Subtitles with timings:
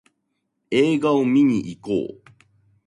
[0.71, 2.21] 映画見にいこう